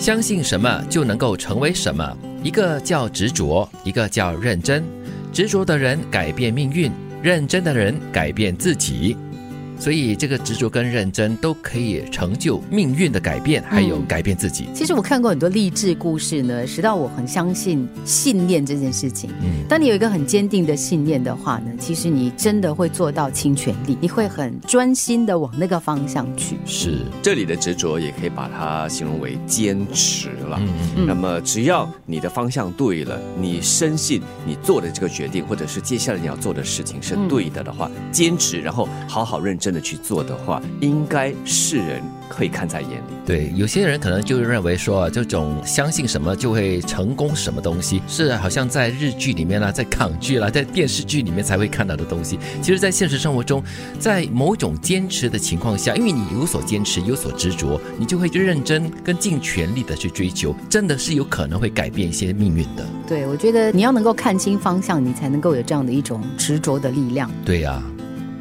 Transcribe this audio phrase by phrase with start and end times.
[0.00, 4.82] 相信什么就能够成为什么，一个叫执着，一个叫认真。
[5.30, 6.90] 执着的人改变命运，
[7.22, 9.14] 认真的人改变自己。
[9.80, 14.68] 所以，这个执着跟认真都可以成就命运的改变，还有改变自己。
[14.74, 19.30] 其实我看过很多励志故事呢，直到我很相信信念这件事情。
[19.40, 26.58] 嗯，当你有一个很坚定的信念的话呢，其实你真的会做到倾全力，你会很专心的往那个方向去。
[26.66, 30.58] 是，这里的执着也可以把它形容为坚持了。
[30.60, 31.06] 嗯嗯。
[31.06, 39.69] 那么，只要你的方向对了，你深信你做的这个决定，或者是接下来你要做的事情是对的的话，坚持，然后好好认真。
[39.72, 43.14] 的去做的话，应该世人可以看在眼里。
[43.26, 52.38] 对，有些人可能就认为说，这种相信什么就会成功什么东西，是好像在日剧里面啦，在港剧啦，在电视剧里面才会看到的东西。
[52.60, 53.62] 其实，在现实生活中，
[53.98, 62.84] 在某种坚持的情况下，因为你有所坚持，有所执着，你就会去认真跟尽全力的去追求，真的是有可能会改变一些命运的。
[63.06, 67.30] 对，我觉得你要能够看清方向，你才能够有这样的一种执着的力量。
[67.44, 67.82] 对呀。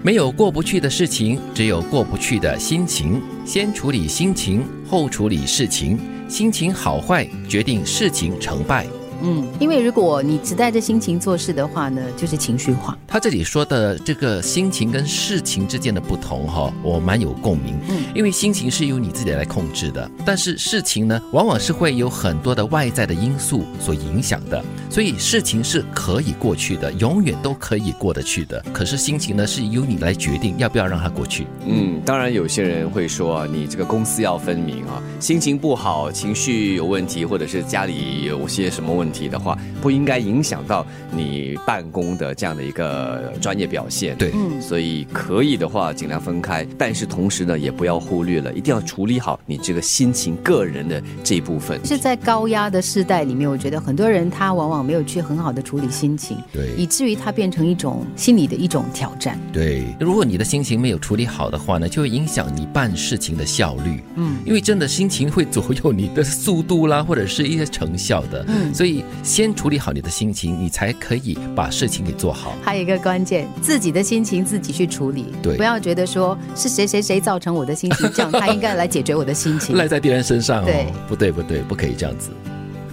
[0.01, 3.21] 没有过不去的事情，只有过不去的心情。
[3.45, 5.99] 先处理心情，后处理事情。
[6.29, 8.85] 心情好坏，决定事情成败。
[9.21, 12.97] 嗯，因为如果你只带着心情做事的话呢，就是情绪化。
[13.07, 17.77] 他这里说的这个心情跟事情之间的不同，哈，我蛮有共鸣。
[17.89, 24.63] 嗯，因为心情是由你自己来控制的，但是事情呢，往往是会有很多的外在的因素所影响的。
[24.89, 28.63] 所以事情是可以过去的，永远都可以过得去的。
[28.71, 31.45] 可是心情呢，是由你来决定要不要让它过去。
[31.65, 39.08] 嗯，当然有些人会说，你这个公私要分明啊，心情不好，情绪有问题，或者是家里有些什么问。
[39.08, 44.15] 题的话，不应该影响到你办公的这样的一个专业表现。
[44.17, 51.79] 对，所以可以的话尽量分开，但是同时呢，也不要忽略了，一定要处理好你这个心情、个人的这一部分。
[51.85, 59.39] 是在高压的时代里面，我觉得很多人他往往没有去很好的处理心情，对，以至于他变成一种心理的一种挑战。
[59.51, 64.03] 对，如果你的心情没有处理好的话呢，就会影响你办事情的效率。
[64.15, 68.45] 嗯，因为真的心情会左右你的速度啦，或者是一些成效的。
[68.47, 68.98] 嗯，所以。
[69.23, 72.53] 先处理好你的心情，你才可以把事情给做好。
[72.63, 80.63] 还有一个关键，自己的心情自己去处理，对，不要觉得说是谁谁谁造成我的心情这样，他应该来解决我的心情， 赖在别人身上。
[80.65, 82.29] 对，不对，不对，不可以这样子。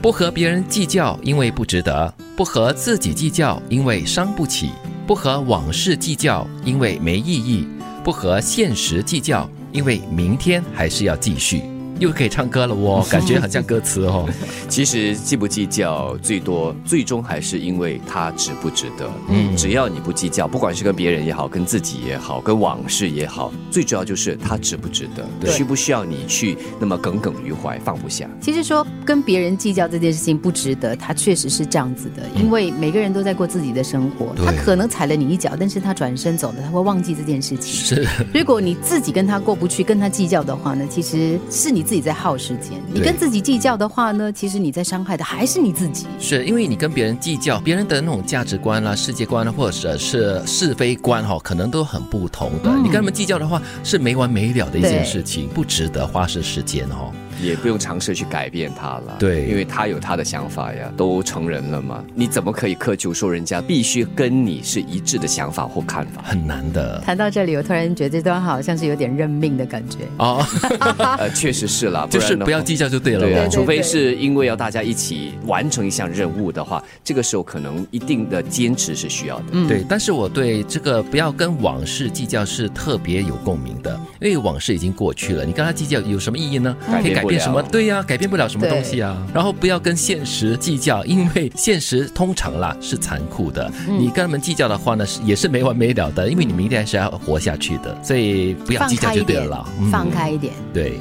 [0.03, 4.69] 不和别人计较，因为不值得；不和自己计较，因为伤不起；
[5.07, 7.67] 不和往事计较，因为没意义；
[8.05, 11.63] 不和现实计较，因为明天还是要继续。
[11.99, 14.29] 又可以唱歌了，哦感觉很像歌词哦。
[14.69, 19.11] 其实计不计较，最多最终还是因为他值不值得。
[19.29, 28.29] 嗯，只要你不计较，不管是跟别人也好，跟自己也好，跟往事也好，最主要就是他值不值得，需不需要你去那么耿耿于怀，放不下。
[28.43, 37.73] 其实说跟别人计较这件事情不值得，他确实是这样子的，因为每个人都在过自己的生活，他可能踩了你一脚，但是他转身走了，他会忘记这件事情。
[37.73, 41.86] 是，如果你自己跟他过不去，跟他计较的话呢，其实是你。
[41.87, 46.07] 自己在耗时间，你跟自己计较的话呢，其实你在伤害的还是你自己。
[46.19, 52.71] 是因为你跟别人计较，别人的那种价值观啦、世界观，或者是是非观哈，可能都很不同的。
[52.83, 57.13] 你跟他们计较的话，是没完没了的一件事情，不值得花时时间哦。
[57.41, 66.23] 也不用尝试去改变他了，对，因为他有他的想法呀，都成人了嘛，你怎么可以苛求说人家必须跟你是一致的想法或看法？
[66.23, 67.01] 很难的。
[67.01, 70.45] 谈到这里，我突然觉得这段好像是有点认命的感觉哦，
[71.19, 79.45] 呃，确实是啦， 就是不要计较就对了，对除非是因为要大家一起完成一项任务的话，这个时候可能一定的坚持是需要的。
[79.53, 79.85] 嗯，对。
[79.89, 86.77] 但是我对这个不要跟往事计较是特别有共鸣的，因为往事已经过去了，你跟他计较有什么意义呢？
[87.03, 87.63] 可以改变什么？
[87.63, 89.17] 对呀，改变不了什么东西啊。
[89.35, 93.71] 然后不要跟现实计较，因为现实通常啦是残酷的。
[93.89, 97.97] 你跟他们计较的话呢，是也是没完没了的，因为你明天还是要活下去的。
[98.03, 99.67] 所以不要计较就对了。
[99.91, 100.53] 放开一点。
[100.73, 100.95] 对，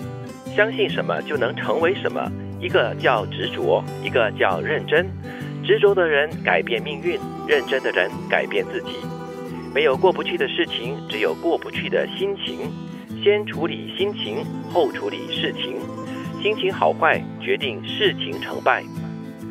[0.55, 2.31] 相信什么就能成为什么。
[2.61, 5.05] 一个叫执着，一个叫认真。
[5.63, 8.95] 执着的人改变命运，认真的人改变自己。
[9.73, 12.71] 没有过不去的事情，只有过不去的心情。
[13.23, 14.38] 先处理心情，
[14.71, 15.75] 后处理事情。
[16.45, 18.83] 心情好坏决定事情成败。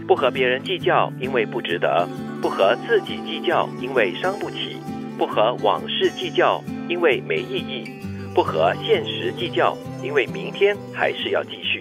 [0.06, 2.06] 不和别人计较，因为不值得；
[2.41, 4.76] 不和自己计较，因为伤不起；
[5.19, 7.85] 不和往事计较，因为没意义；
[8.32, 11.74] 不和现实计较，因为明天还是要继续。